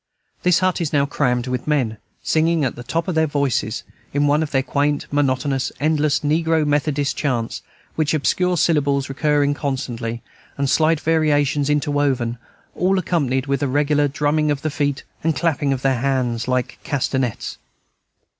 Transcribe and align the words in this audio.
This 0.41 0.57
hut 0.61 0.81
is 0.81 0.91
now 0.91 1.05
crammed 1.05 1.45
with 1.45 1.67
men, 1.67 1.97
singing 2.23 2.65
at 2.65 2.75
the 2.75 2.81
top 2.81 3.07
of 3.07 3.13
their 3.13 3.27
voices, 3.27 3.83
in 4.15 4.25
one 4.25 4.41
of 4.41 4.49
their 4.49 4.63
quaint, 4.63 5.05
monotonous, 5.11 5.71
endless, 5.79 6.21
negro 6.21 6.65
Methodist 6.65 7.15
chants, 7.15 7.61
with 7.95 8.11
obscure 8.11 8.57
syllables 8.57 9.09
recurring 9.09 9.53
constantly, 9.53 10.23
and 10.57 10.67
slight 10.71 10.99
variations 10.99 11.69
interwoven, 11.69 12.39
all 12.73 12.97
accompanied 12.97 13.45
with 13.45 13.61
a 13.61 13.67
regular 13.67 14.07
drumming 14.07 14.49
of 14.49 14.63
the 14.63 14.71
feet 14.71 15.03
and 15.23 15.35
clapping 15.35 15.71
of 15.71 15.83
the 15.83 15.93
hands, 15.93 16.47
like 16.47 16.79
castanets. 16.83 17.59